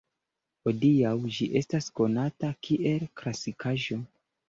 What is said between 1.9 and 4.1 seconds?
konata kiel klasikaĵo.